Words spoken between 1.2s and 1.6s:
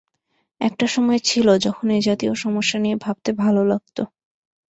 ছিল,